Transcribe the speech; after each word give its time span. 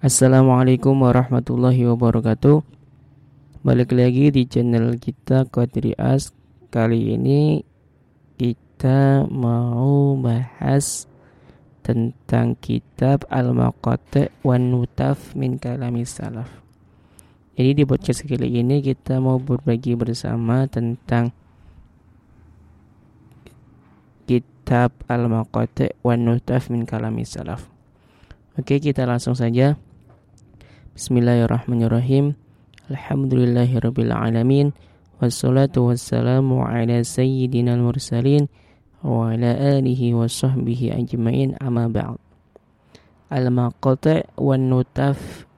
Assalamualaikum 0.00 0.96
warahmatullahi 0.96 1.84
wabarakatuh. 1.84 2.64
Balik 3.60 3.92
lagi 3.92 4.32
di 4.32 4.48
channel 4.48 4.96
kita 4.96 5.44
Kodrias 5.52 6.32
Kali 6.72 7.20
ini 7.20 7.60
kita 8.40 9.28
mau 9.28 10.16
bahas 10.16 11.04
tentang 11.84 12.56
kitab 12.56 13.28
Al-Maqati' 13.28 14.40
wan 14.40 14.72
Nutaf 14.72 15.36
min 15.36 15.60
Kalami 15.60 16.08
Salaf. 16.08 16.48
Jadi 17.60 17.70
di 17.76 17.84
podcast 17.84 18.24
kali 18.24 18.56
ini 18.56 18.80
kita 18.80 19.20
mau 19.20 19.36
berbagi 19.36 20.00
bersama 20.00 20.64
tentang 20.64 21.28
kitab 24.24 24.96
Al-Maqati' 25.12 26.00
wan 26.00 26.24
Nutaf 26.24 26.72
min 26.72 26.88
Kalami 26.88 27.28
Salaf. 27.28 27.68
Oke 28.56 28.80
kita 28.80 29.04
langsung 29.04 29.36
saja 29.36 29.76
Bismillahirrahmanirrahim. 31.00 32.36
Alhamdulillahirabbil 32.92 34.12
alamin. 34.12 34.76
Wassalatu 35.16 35.88
wassalamu 35.88 36.60
ala 36.60 37.00
sayyidina 37.00 37.72
al-mursalin 37.72 38.52
wa 39.00 39.32
ala 39.32 39.80
alihi 39.80 40.12
wa 40.12 40.28
sahbihi 40.28 40.92
ajmain 40.92 41.56
amma 41.56 41.88
ba'd. 41.88 42.20
Al-maqati' 43.32 44.36
wan 44.36 44.68
nutaf 44.68 45.48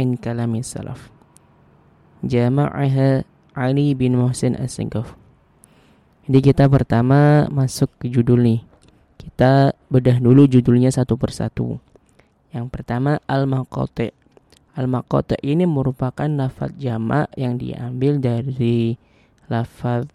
min 0.00 0.16
kalami 0.16 0.64
salaf. 0.64 1.12
Jama'aha 2.24 3.28
Ali 3.52 3.92
bin 3.92 4.16
Muhsin 4.16 4.56
As-Singkaf. 4.56 5.12
Jadi 6.24 6.40
kita 6.40 6.72
pertama 6.72 7.52
masuk 7.52 8.00
ke 8.00 8.08
judul 8.08 8.48
nih. 8.48 8.64
Kita 9.20 9.76
bedah 9.92 10.16
dulu 10.24 10.48
judulnya 10.48 10.88
satu 10.88 11.20
persatu. 11.20 11.76
Yang 12.56 12.66
pertama 12.72 13.20
Al-Maqati' 13.28 14.19
Al-maqata 14.78 15.34
ini 15.42 15.66
merupakan 15.66 16.30
lafaz 16.30 16.70
jamak 16.78 17.26
yang 17.34 17.58
diambil 17.58 18.22
dari 18.22 18.94
lafaz 19.50 20.06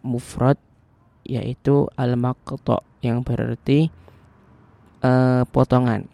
mufrad 0.00 0.56
yaitu 1.28 1.84
al-maqta 2.00 2.80
yang 3.04 3.20
berarti 3.20 3.92
uh, 5.04 5.44
potongan. 5.52 6.08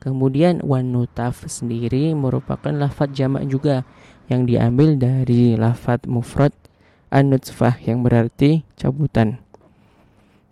Kemudian 0.00 0.64
wanutaf 0.64 1.44
sendiri 1.46 2.16
merupakan 2.16 2.72
lafaz 2.72 3.12
jamak 3.12 3.46
juga 3.46 3.86
yang 4.26 4.48
diambil 4.48 4.96
dari 4.96 5.54
lafaz 5.54 6.02
mufrad 6.08 6.54
an-nutfah 7.12 7.78
yang 7.84 8.00
berarti 8.02 8.66
cabutan. 8.78 9.42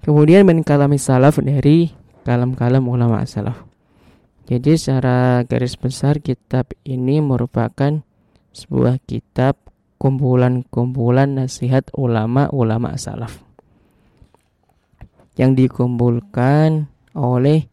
Kemudian 0.03 0.47
min 0.47 0.63
kalami 0.63 0.99
salaf 0.99 1.43
dari 1.43 1.91
kalam-kalam 2.23 2.85
ulama 2.87 3.23
salaf. 3.27 3.68
Jadi 4.49 4.81
secara 4.81 5.45
garis 5.45 5.77
besar 5.77 6.25
kitab 6.25 6.73
ini 6.81 7.21
merupakan 7.21 8.01
sebuah 8.57 8.97
kitab 9.05 9.61
kumpulan-kumpulan 10.01 11.37
nasihat 11.37 11.93
ulama-ulama 11.93 12.97
salaf 12.97 13.45
yang 15.37 15.53
dikumpulkan 15.53 16.89
oleh 17.13 17.69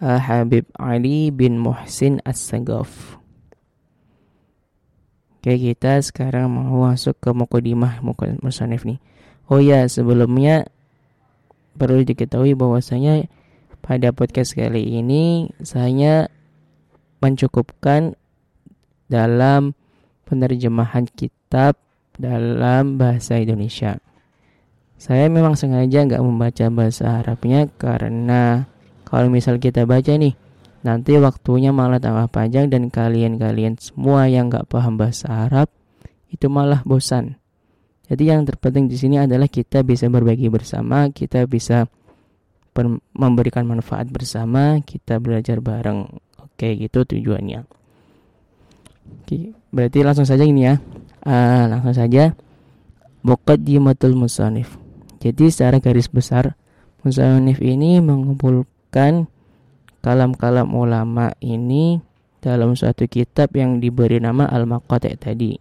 uh, 0.00 0.16
Habib 0.16 0.64
Ali 0.80 1.28
bin 1.28 1.60
Muhsin 1.60 2.24
As-Sagaf. 2.24 3.20
Oke, 5.38 5.60
kita 5.60 6.00
sekarang 6.00 6.48
mau 6.48 6.88
masuk 6.88 7.20
ke 7.20 7.36
mukadimah 7.36 8.00
musanif 8.40 8.88
nih. 8.88 8.96
Oh 9.52 9.60
ya, 9.60 9.84
sebelumnya 9.92 10.72
perlu 11.76 12.00
diketahui 12.00 12.56
bahwasanya 12.56 13.28
pada 13.84 14.16
podcast 14.16 14.56
kali 14.56 14.96
ini 14.96 15.52
saya 15.60 16.32
mencukupkan 17.20 18.16
dalam 19.12 19.76
penerjemahan 20.24 21.04
kitab 21.04 21.76
dalam 22.16 22.96
bahasa 22.96 23.36
Indonesia. 23.36 24.00
Saya 24.96 25.28
memang 25.28 25.52
sengaja 25.52 26.00
nggak 26.00 26.24
membaca 26.24 26.64
bahasa 26.72 27.20
Arabnya 27.20 27.68
karena 27.76 28.64
kalau 29.04 29.28
misal 29.28 29.60
kita 29.60 29.84
baca 29.84 30.16
nih, 30.16 30.32
nanti 30.80 31.20
waktunya 31.20 31.68
malah 31.76 32.00
tambah 32.00 32.32
panjang 32.32 32.72
dan 32.72 32.88
kalian-kalian 32.88 33.76
semua 33.76 34.32
yang 34.32 34.48
nggak 34.48 34.64
paham 34.64 34.96
bahasa 34.96 35.28
Arab 35.28 35.68
itu 36.32 36.48
malah 36.48 36.80
bosan. 36.88 37.36
Jadi 38.08 38.32
yang 38.32 38.48
terpenting 38.48 38.88
di 38.88 38.96
sini 38.96 39.20
adalah 39.20 39.48
kita 39.48 39.84
bisa 39.84 40.08
berbagi 40.08 40.48
bersama, 40.48 41.12
kita 41.12 41.44
bisa 41.44 41.84
memberikan 43.14 43.62
manfaat 43.62 44.10
bersama, 44.10 44.82
kita 44.82 45.22
belajar 45.22 45.62
bareng. 45.62 46.10
Oke, 46.42 46.74
gitu 46.74 47.06
tujuannya. 47.06 47.62
Oke, 49.04 49.54
berarti 49.70 49.98
langsung 50.02 50.26
saja 50.26 50.42
ini 50.42 50.66
ya. 50.66 50.82
Uh, 51.22 51.70
langsung 51.70 51.94
saja. 51.94 52.34
Muqaddimatul 53.24 54.18
Musanif. 54.18 54.76
Jadi 55.24 55.48
secara 55.48 55.80
garis 55.80 56.12
besar 56.12 56.58
Musanif 57.00 57.56
ini 57.64 57.96
mengumpulkan 58.04 59.24
kalam-kalam 60.04 60.68
ulama 60.76 61.32
ini 61.40 62.04
dalam 62.44 62.76
suatu 62.76 63.08
kitab 63.08 63.56
yang 63.56 63.80
diberi 63.80 64.20
nama 64.20 64.44
Al-Maqati' 64.44 65.16
tadi. 65.16 65.56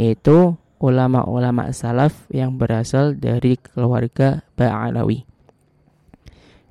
Yaitu 0.00 0.56
ulama-ulama 0.80 1.68
salaf 1.76 2.24
yang 2.32 2.56
berasal 2.56 3.20
dari 3.20 3.60
keluarga 3.60 4.40
Ba'alawi. 4.56 5.27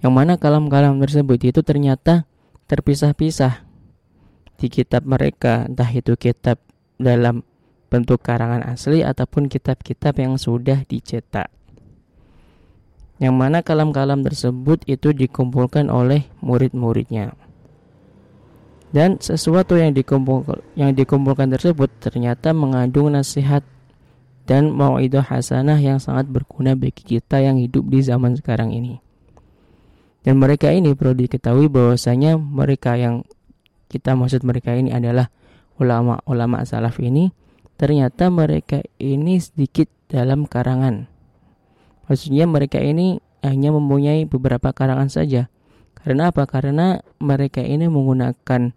Yang 0.01 0.13
mana 0.13 0.33
kalam-kalam 0.37 1.01
tersebut 1.01 1.39
itu 1.41 1.65
ternyata 1.65 2.29
terpisah-pisah 2.69 3.65
di 4.57 4.67
kitab 4.69 5.05
mereka, 5.05 5.65
entah 5.65 5.89
itu 5.89 6.13
kitab 6.17 6.61
dalam 7.01 7.41
bentuk 7.87 8.21
karangan 8.21 8.61
asli 8.67 9.01
ataupun 9.01 9.49
kitab-kitab 9.49 10.17
yang 10.21 10.35
sudah 10.35 10.83
dicetak. 10.85 11.49
Yang 13.17 13.33
mana 13.33 13.65
kalam-kalam 13.65 14.21
tersebut 14.21 14.85
itu 14.85 15.09
dikumpulkan 15.09 15.89
oleh 15.89 16.29
murid-muridnya. 16.45 17.33
Dan 18.93 19.17
sesuatu 19.17 19.75
yang 19.75 19.91
dikumpul 19.91 20.63
yang 20.77 20.93
dikumpulkan 20.93 21.51
tersebut 21.51 21.89
ternyata 21.99 22.53
mengandung 22.53 23.11
nasihat 23.11 23.65
dan 24.47 24.71
mau'idah 24.71 25.27
hasanah 25.27 25.75
yang 25.75 25.99
sangat 25.99 26.29
berguna 26.29 26.71
bagi 26.77 27.17
kita 27.17 27.43
yang 27.43 27.59
hidup 27.59 27.83
di 27.89 27.99
zaman 27.99 28.37
sekarang 28.37 28.71
ini. 28.71 29.06
Dan 30.27 30.43
mereka 30.43 30.75
ini 30.75 30.91
perlu 30.91 31.15
diketahui 31.15 31.71
bahwasanya 31.71 32.35
mereka 32.35 32.99
yang 32.99 33.23
kita 33.87 34.11
maksud 34.11 34.43
mereka 34.43 34.75
ini 34.75 34.91
adalah 34.91 35.31
ulama-ulama 35.79 36.67
salaf 36.67 36.99
ini 36.99 37.31
ternyata 37.79 38.27
mereka 38.27 38.83
ini 38.99 39.39
sedikit 39.39 39.87
dalam 40.11 40.43
karangan. 40.43 41.07
Maksudnya 42.11 42.43
mereka 42.43 42.75
ini 42.75 43.23
hanya 43.39 43.71
mempunyai 43.71 44.27
beberapa 44.27 44.75
karangan 44.75 45.07
saja. 45.07 45.47
Karena 45.95 46.35
apa? 46.35 46.43
Karena 46.43 46.99
mereka 47.23 47.63
ini 47.63 47.87
menggunakan 47.87 48.75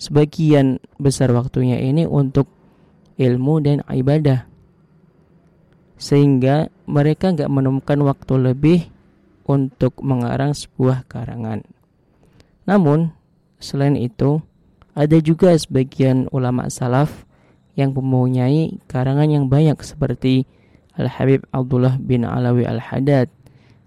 sebagian 0.00 0.80
besar 0.96 1.28
waktunya 1.36 1.76
ini 1.76 2.08
untuk 2.08 2.48
ilmu 3.20 3.60
dan 3.60 3.84
ibadah. 3.84 4.48
Sehingga 6.00 6.72
mereka 6.88 7.36
nggak 7.36 7.52
menemukan 7.52 8.00
waktu 8.00 8.34
lebih 8.40 8.95
untuk 9.46 10.02
mengarang 10.02 10.52
sebuah 10.52 11.06
karangan. 11.06 11.62
Namun, 12.66 13.14
selain 13.62 13.94
itu, 13.94 14.42
ada 14.92 15.16
juga 15.22 15.54
sebagian 15.54 16.26
ulama 16.34 16.66
salaf 16.66 17.22
yang 17.78 17.94
mempunyai 17.94 18.82
karangan 18.90 19.30
yang 19.30 19.46
banyak 19.46 19.78
seperti 19.86 20.50
Al-Habib 20.98 21.46
Abdullah 21.54 22.00
bin 22.02 22.26
Alawi 22.26 22.66
Al-Haddad, 22.66 23.30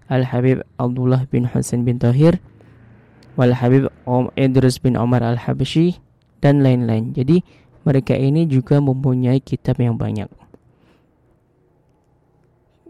Al-Habib 0.08 0.64
Abdullah 0.80 1.28
bin 1.28 1.44
Husain 1.44 1.84
bin 1.84 2.00
Tahir, 2.00 2.40
Wal-Habib 3.36 3.92
Om 4.08 4.32
Idris 4.38 4.80
bin 4.80 4.96
Omar 4.96 5.20
Al-Habsyi, 5.20 6.00
dan 6.40 6.64
lain-lain. 6.64 7.12
Jadi, 7.12 7.44
mereka 7.84 8.16
ini 8.16 8.48
juga 8.48 8.80
mempunyai 8.80 9.44
kitab 9.44 9.76
yang 9.82 10.00
banyak. 10.00 10.30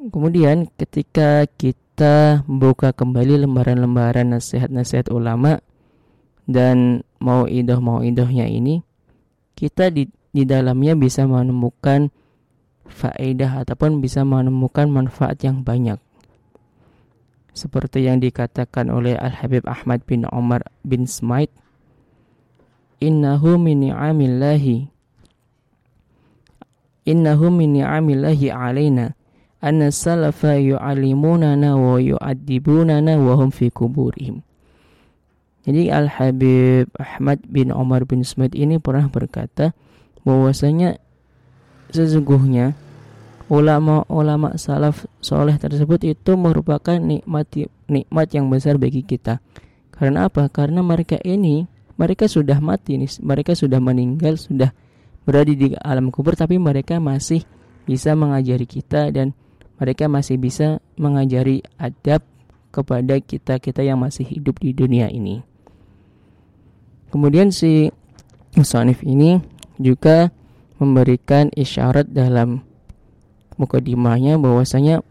Kemudian 0.00 0.64
ketika 0.81 1.44
kita 1.61 1.89
kita 2.00 2.49
membuka 2.49 2.97
kembali 2.97 3.44
lembaran-lembaran 3.44 4.32
nasihat-nasihat 4.32 5.12
ulama 5.12 5.61
dan 6.49 7.05
mau 7.20 7.44
idoh 7.44 7.76
mau 7.76 8.00
idohnya 8.00 8.49
ini 8.49 8.81
kita 9.52 9.93
di, 9.93 10.08
di 10.32 10.49
dalamnya 10.49 10.97
bisa 10.97 11.29
menemukan 11.29 12.08
faedah 12.88 13.61
ataupun 13.61 14.00
bisa 14.00 14.25
menemukan 14.25 14.88
manfaat 14.88 15.44
yang 15.44 15.61
banyak. 15.61 16.00
Seperti 17.52 18.08
yang 18.08 18.17
dikatakan 18.25 18.88
oleh 18.88 19.20
Al 19.20 19.37
Habib 19.37 19.69
Ahmad 19.69 20.00
bin 20.08 20.25
Omar 20.32 20.73
bin 20.81 21.05
Smite 21.05 21.52
innahu 23.05 23.61
min 23.61 23.93
ni'amillahi 23.93 24.88
innahu 27.05 27.52
min 27.52 27.76
ni'amillahi 27.76 28.49
alaina 28.49 29.19
anna 29.60 29.92
salafa 29.92 30.56
yu'allimunana 30.56 31.76
wa 31.76 32.00
yu'addibunana 32.00 33.20
wa 33.20 33.36
hum 33.36 33.52
fi 33.52 33.68
kuburihim. 33.68 34.40
Jadi 35.68 35.92
Al-Habib 35.92 36.88
Ahmad 36.96 37.44
bin 37.44 37.68
Omar 37.68 38.08
bin 38.08 38.24
Smith 38.24 38.56
ini 38.56 38.80
pernah 38.80 39.12
berkata 39.12 39.76
bahwasanya 40.24 40.96
sesungguhnya 41.92 42.72
ulama-ulama 43.52 44.56
salaf 44.56 45.04
soleh 45.20 45.60
tersebut 45.60 46.16
itu 46.16 46.32
merupakan 46.40 46.96
nikmat 46.96 47.68
nikmat 47.92 48.28
yang 48.32 48.48
besar 48.48 48.80
bagi 48.80 49.04
kita. 49.04 49.44
Karena 49.92 50.32
apa? 50.32 50.48
Karena 50.48 50.80
mereka 50.80 51.20
ini 51.20 51.68
mereka 52.00 52.24
sudah 52.24 52.56
mati 52.64 52.96
nih, 52.96 53.20
mereka 53.20 53.52
sudah 53.52 53.76
meninggal, 53.76 54.40
sudah 54.40 54.72
berada 55.28 55.52
di 55.52 55.76
alam 55.76 56.08
kubur 56.08 56.32
tapi 56.32 56.56
mereka 56.56 56.96
masih 56.96 57.44
bisa 57.84 58.16
mengajari 58.16 58.64
kita 58.64 59.12
dan 59.12 59.36
mereka 59.80 60.06
masih 60.06 60.36
bisa 60.36 60.78
mengajari 61.00 61.64
adab 61.80 62.20
kepada 62.70 63.18
kita-kita 63.18 63.82
yang 63.82 63.98
masih 63.98 64.28
hidup 64.28 64.60
di 64.60 64.76
dunia 64.76 65.08
ini. 65.08 65.42
Kemudian 67.10 67.50
si 67.50 67.90
Musanif 68.54 69.02
ini 69.02 69.42
juga 69.80 70.30
memberikan 70.78 71.50
isyarat 71.56 72.12
dalam 72.12 72.62
mukadimahnya 73.58 74.38
bahwasanya 74.38 75.02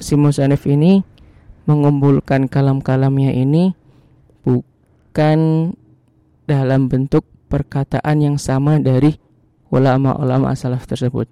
si 0.00 0.14
Musanif 0.16 0.64
ini 0.64 1.04
mengumpulkan 1.68 2.48
kalam-kalamnya 2.48 3.34
ini 3.36 3.76
bukan 4.46 5.70
dalam 6.48 6.88
bentuk 6.88 7.28
perkataan 7.52 8.24
yang 8.24 8.36
sama 8.40 8.80
dari 8.80 9.20
ulama-ulama 9.68 10.56
salaf 10.56 10.88
tersebut. 10.88 11.28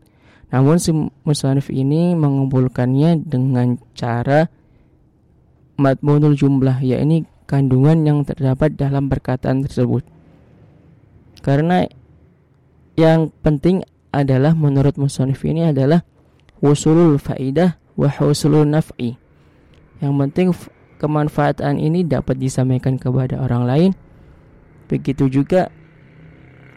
Namun 0.50 0.78
si 0.78 0.94
Musanif 1.26 1.68
ini 1.74 2.14
mengumpulkannya 2.14 3.26
dengan 3.26 3.82
cara 3.98 4.46
matmunul 5.76 6.38
jumlah, 6.38 6.80
yakni 6.80 7.26
kandungan 7.50 8.02
yang 8.06 8.18
terdapat 8.22 8.74
dalam 8.74 9.10
perkataan 9.10 9.66
tersebut. 9.66 10.06
Karena 11.42 11.86
yang 12.98 13.30
penting 13.42 13.86
adalah 14.10 14.56
menurut 14.56 14.96
musonif 14.96 15.44
ini 15.44 15.70
adalah 15.70 16.02
wusulul 16.64 17.20
faidah 17.20 17.76
wa 17.94 18.08
husulul 18.08 18.64
naf'i. 18.64 19.14
Yang 20.00 20.12
penting 20.16 20.48
kemanfaatan 20.96 21.76
ini 21.76 22.02
dapat 22.02 22.40
disampaikan 22.40 22.96
kepada 22.96 23.40
orang 23.40 23.62
lain. 23.68 23.90
Begitu 24.88 25.28
juga 25.28 25.68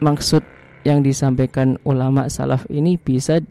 maksud 0.04 0.44
yang 0.84 1.04
disampaikan 1.04 1.80
ulama 1.84 2.28
salaf 2.28 2.68
ini 2.72 2.96
bisa 2.96 3.44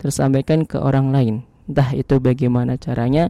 tersampaikan 0.00 0.64
ke 0.64 0.80
orang 0.80 1.12
lain. 1.12 1.34
Entah 1.68 1.92
itu 1.92 2.16
bagaimana 2.18 2.80
caranya, 2.80 3.28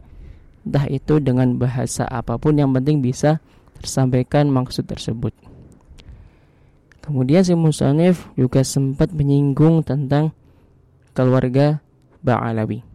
entah 0.63 0.87
itu 0.87 1.19
dengan 1.19 1.59
bahasa 1.59 2.07
apa 2.07 2.39
pun 2.39 2.55
yang 2.55 2.71
penting 2.71 3.03
bisa 3.03 3.43
tersampaikan 3.77 4.47
maksud 4.47 4.87
tersebut. 4.87 5.35
Kemudian 7.03 7.43
si 7.43 7.53
Musanif 7.53 8.31
juga 8.39 8.63
sempat 8.63 9.11
menyinggung 9.11 9.83
tentang 9.83 10.31
keluarga 11.11 11.83
Ba'alawi. 12.21 12.85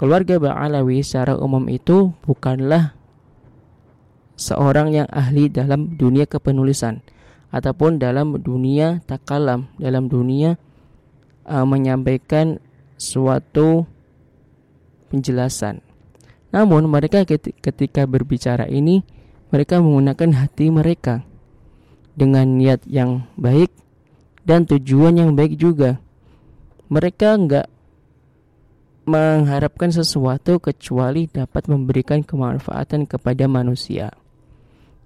Keluarga 0.00 0.40
Ba'alawi 0.40 1.04
secara 1.04 1.36
umum 1.36 1.68
itu 1.68 2.10
bukanlah 2.24 2.96
seorang 4.38 4.94
yang 4.94 5.08
ahli 5.12 5.52
dalam 5.52 5.98
dunia 6.00 6.24
kepenulisan 6.24 7.04
ataupun 7.52 8.00
dalam 8.00 8.38
dunia 8.40 9.04
takalam, 9.04 9.68
dalam 9.76 10.08
dunia 10.08 10.56
uh, 11.48 11.64
menyampaikan 11.64 12.60
suatu 13.00 13.88
penjelasan 15.08 15.80
namun 16.48 16.88
mereka 16.88 17.24
ketika 17.60 18.04
berbicara 18.04 18.68
ini 18.68 19.04
mereka 19.48 19.80
menggunakan 19.80 20.44
hati 20.44 20.68
mereka 20.68 21.24
dengan 22.16 22.44
niat 22.56 22.84
yang 22.84 23.24
baik 23.36 23.72
dan 24.48 24.64
tujuan 24.64 25.20
yang 25.20 25.30
baik 25.36 25.60
juga. 25.60 26.00
Mereka 26.88 27.28
enggak 27.36 27.68
mengharapkan 29.04 29.92
sesuatu 29.92 30.56
kecuali 30.56 31.28
dapat 31.28 31.68
memberikan 31.68 32.24
kemanfaatan 32.24 33.04
kepada 33.04 33.44
manusia. 33.44 34.08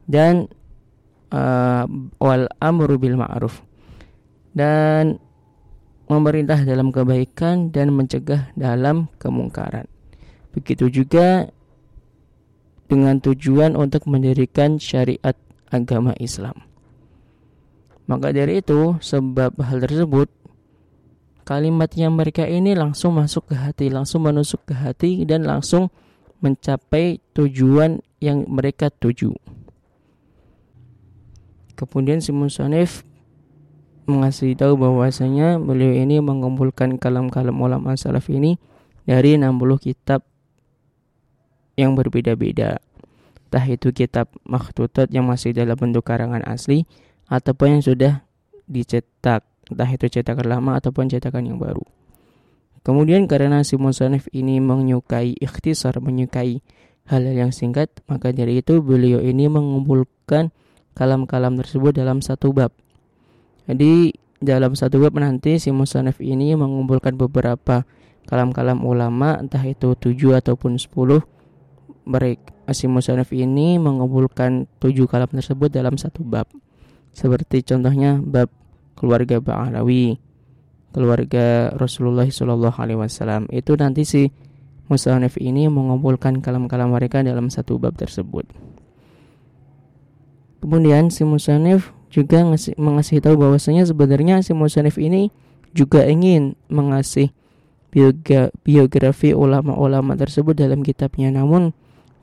Dan 0.06 0.46
uh, 1.34 1.84
wal 2.22 2.46
amru 2.62 2.98
bil 3.02 3.18
ma'ruf. 3.18 3.62
Dan 4.54 5.18
memerintah 6.12 6.61
dalam 6.69 6.93
kebaikan 6.93 7.73
dan 7.73 7.97
mencegah 7.97 8.53
dalam 8.53 9.09
kemungkaran. 9.17 9.88
Begitu 10.53 10.93
juga 10.93 11.49
dengan 12.93 13.17
tujuan 13.25 13.73
untuk 13.73 14.05
mendirikan 14.05 14.76
syariat 14.76 15.32
agama 15.73 16.12
Islam. 16.20 16.69
Maka 18.05 18.37
dari 18.37 18.61
itu, 18.61 19.00
sebab 19.00 19.56
hal 19.56 19.79
tersebut, 19.81 20.29
kalimat 21.49 21.88
yang 21.97 22.12
mereka 22.12 22.44
ini 22.44 22.76
langsung 22.76 23.17
masuk 23.17 23.49
ke 23.49 23.56
hati, 23.56 23.88
langsung 23.88 24.29
menusuk 24.29 24.69
ke 24.69 24.75
hati 24.76 25.25
dan 25.25 25.49
langsung 25.49 25.88
mencapai 26.44 27.23
tujuan 27.32 28.05
yang 28.20 28.44
mereka 28.50 28.93
tuju. 28.93 29.32
Kemudian 31.79 32.20
si 32.20 32.31
Musanif 32.31 33.06
mengasih 34.08 34.58
tahu 34.58 34.75
bahwasanya 34.78 35.62
beliau 35.62 35.94
ini 35.94 36.19
mengumpulkan 36.19 36.99
kalam-kalam 36.99 37.54
ulama 37.54 37.94
salaf 37.94 38.26
ini 38.28 38.58
dari 39.06 39.38
60 39.38 39.58
kitab 39.78 40.26
yang 41.78 41.94
berbeda-beda. 41.94 42.82
Entah 43.49 43.66
itu 43.69 43.93
kitab 43.93 44.32
makhtutat 44.49 45.12
yang 45.12 45.28
masih 45.28 45.52
dalam 45.52 45.76
bentuk 45.76 46.08
karangan 46.08 46.40
asli 46.49 46.88
ataupun 47.28 47.78
yang 47.78 47.82
sudah 47.84 48.12
dicetak, 48.64 49.44
entah 49.69 49.90
itu 49.90 50.08
cetakan 50.08 50.46
lama 50.49 50.81
ataupun 50.81 51.12
cetakan 51.12 51.44
yang 51.52 51.58
baru. 51.60 51.84
Kemudian 52.82 53.31
karena 53.31 53.62
si 53.62 53.78
musanif 53.78 54.26
ini 54.34 54.58
menyukai 54.58 55.38
ikhtisar, 55.38 56.02
menyukai 56.02 56.64
hal-hal 57.06 57.46
yang 57.46 57.52
singkat, 57.54 57.94
maka 58.10 58.34
dari 58.34 58.58
itu 58.58 58.82
beliau 58.82 59.22
ini 59.22 59.46
mengumpulkan 59.46 60.50
kalam-kalam 60.99 61.54
tersebut 61.62 61.94
dalam 61.94 62.19
satu 62.19 62.50
bab. 62.50 62.75
Jadi 63.72 64.12
dalam 64.36 64.76
satu 64.76 65.00
bab 65.00 65.16
nanti 65.16 65.56
si 65.56 65.72
musanif 65.72 66.20
ini 66.20 66.52
mengumpulkan 66.52 67.16
beberapa 67.16 67.88
kalam-kalam 68.28 68.84
ulama 68.84 69.40
entah 69.40 69.64
itu 69.64 69.96
tujuh 69.96 70.36
ataupun 70.36 70.76
sepuluh 70.76 71.24
mereka 72.04 72.52
si 72.76 72.84
musanif 72.84 73.32
ini 73.32 73.80
mengumpulkan 73.80 74.69
tujuh 74.76 75.08
kalam 75.08 75.32
tersebut 75.32 75.72
dalam 75.72 75.96
satu 75.96 76.20
bab. 76.20 76.44
Seperti 77.16 77.64
contohnya 77.64 78.20
bab 78.20 78.52
keluarga 78.92 79.40
Ba'alawi, 79.40 80.20
keluarga 80.92 81.73
Rasulullah 81.73 82.28
Wasallam. 82.28 83.49
Itu 83.49 83.73
nanti 83.80 84.04
si 84.04 84.28
musanif 84.92 85.40
ini 85.40 85.73
mengumpulkan 85.73 86.44
kalam-kalam 86.44 86.92
mereka 86.92 87.25
dalam 87.25 87.49
satu 87.49 87.80
bab 87.80 87.97
tersebut. 87.97 88.44
Kemudian 90.61 91.08
si 91.08 91.25
musanif 91.25 91.97
juga 92.12 92.45
ngasih, 92.45 92.76
mengasih 92.76 93.25
tahu 93.25 93.40
bahwasanya 93.40 93.88
sebenarnya 93.88 94.45
si 94.45 94.52
musanif 94.52 95.00
ini 95.00 95.33
juga 95.73 96.04
ingin 96.04 96.52
mengasih 96.69 97.33
biografi 98.64 99.33
ulama-ulama 99.33 100.16
tersebut 100.16 100.52
dalam 100.52 100.85
kitabnya 100.85 101.33
namun 101.33 101.73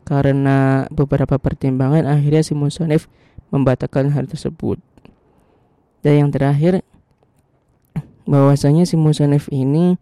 karena 0.05 0.85
beberapa 0.93 1.37
pertimbangan 1.41 2.05
akhirnya 2.05 2.45
si 2.45 2.53
musonif 2.53 3.09
membatalkan 3.49 4.13
hal 4.13 4.29
tersebut. 4.29 4.77
Dan 6.05 6.25
yang 6.25 6.29
terakhir 6.29 6.85
bahwasanya 8.29 8.85
si 8.85 8.93
musonif 8.93 9.49
ini 9.49 9.97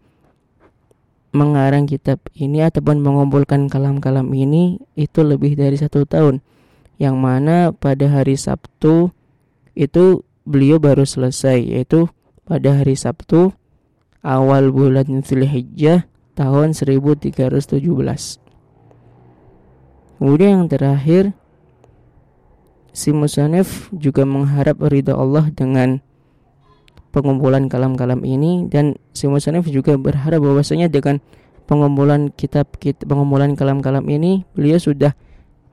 mengarang 1.32 1.84
kitab 1.84 2.20
ini 2.32 2.64
ataupun 2.64 3.04
mengumpulkan 3.04 3.68
kalam-kalam 3.68 4.32
ini 4.32 4.80
itu 4.96 5.20
lebih 5.20 5.56
dari 5.56 5.76
satu 5.76 6.08
tahun 6.08 6.40
yang 6.96 7.20
mana 7.20 7.76
pada 7.76 8.08
hari 8.08 8.40
Sabtu 8.40 9.12
itu 9.78 10.26
beliau 10.42 10.82
baru 10.82 11.06
selesai 11.06 11.62
yaitu 11.62 12.10
pada 12.42 12.82
hari 12.82 12.98
Sabtu 12.98 13.54
awal 14.26 14.74
bulan 14.74 15.22
Zulhijjah 15.22 16.10
tahun 16.34 16.74
1317 16.74 17.78
Kemudian 20.18 20.50
yang 20.50 20.66
terakhir 20.66 21.30
si 22.90 23.14
Musanif 23.14 23.86
juga 23.94 24.26
mengharap 24.26 24.82
ridha 24.90 25.14
Allah 25.14 25.46
dengan 25.54 26.02
pengumpulan 27.14 27.70
kalam-kalam 27.70 28.26
ini 28.26 28.66
dan 28.66 28.98
si 29.14 29.30
Musanif 29.30 29.70
juga 29.70 29.94
berharap 29.94 30.42
bahwasanya 30.42 30.90
dengan 30.90 31.22
pengumpulan 31.70 32.34
kitab, 32.34 32.66
kitab 32.82 33.06
pengumpulan 33.06 33.54
kalam-kalam 33.54 34.10
ini 34.10 34.42
beliau 34.58 34.82
sudah 34.82 35.14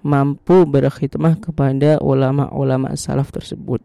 mampu 0.05 0.69
berkhidmah 0.69 1.41
kepada 1.41 1.97
ulama-ulama 1.97 2.93
salaf 2.93 3.33
tersebut. 3.33 3.81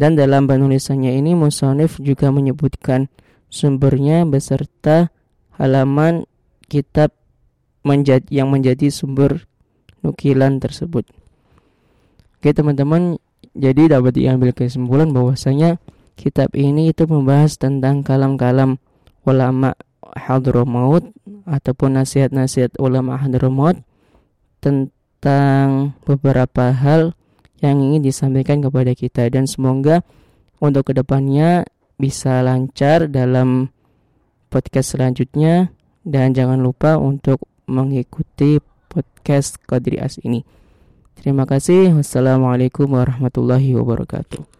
Dan 0.00 0.16
dalam 0.16 0.48
penulisannya 0.48 1.12
ini 1.12 1.36
Musanif 1.36 2.00
juga 2.00 2.32
menyebutkan 2.32 3.12
sumbernya 3.52 4.24
beserta 4.24 5.12
halaman 5.60 6.24
kitab 6.72 7.12
menjadi 7.84 8.24
yang 8.32 8.48
menjadi 8.48 8.88
sumber 8.88 9.44
nukilan 10.00 10.56
tersebut. 10.56 11.04
Oke 12.40 12.56
teman-teman, 12.56 13.20
jadi 13.52 13.92
dapat 13.92 14.16
diambil 14.16 14.56
kesimpulan 14.56 15.12
bahwasanya 15.12 15.76
kitab 16.16 16.56
ini 16.56 16.96
itu 16.96 17.04
membahas 17.04 17.60
tentang 17.60 18.00
kalam-kalam 18.00 18.80
ulama 19.28 19.76
Hadramaut 20.16 21.12
ataupun 21.44 22.00
nasihat-nasihat 22.00 22.80
ulama 22.80 23.20
Hadramaut 23.20 23.84
tentang 24.64 25.92
beberapa 26.08 26.72
hal 26.72 27.12
yang 27.60 27.80
ingin 27.80 28.00
disampaikan 28.04 28.64
kepada 28.64 28.92
kita 28.96 29.28
dan 29.28 29.44
semoga 29.44 30.04
untuk 30.60 30.90
ke 30.90 30.92
depannya 30.96 31.64
bisa 32.00 32.40
lancar 32.40 33.08
dalam 33.08 33.68
podcast 34.48 34.96
selanjutnya 34.96 35.72
dan 36.02 36.32
jangan 36.32 36.60
lupa 36.60 36.96
untuk 36.96 37.44
mengikuti 37.68 38.58
podcast 38.88 39.60
Kodri 39.62 40.00
As 40.00 40.16
ini. 40.24 40.42
Terima 41.20 41.44
kasih. 41.44 41.92
Wassalamualaikum 41.94 42.88
warahmatullahi 42.88 43.76
wabarakatuh. 43.76 44.59